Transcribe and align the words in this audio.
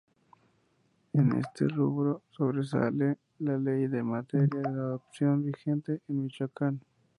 En 1.13 1.31
este 1.35 1.67
rubro 1.67 2.23
sobresale 2.31 3.19
la 3.37 3.55
ley 3.59 3.83
en 3.83 4.07
materia 4.07 4.61
de 4.67 4.79
adopción 4.79 5.43
vigente 5.45 6.01
en 6.07 6.23
Michoacán. 6.23 6.81